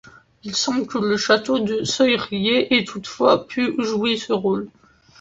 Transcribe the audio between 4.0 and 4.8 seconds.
ce rôle.